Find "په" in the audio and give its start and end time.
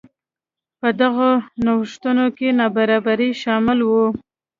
0.79-0.87